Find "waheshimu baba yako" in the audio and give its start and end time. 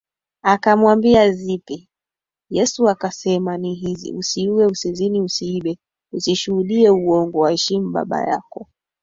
7.39-8.67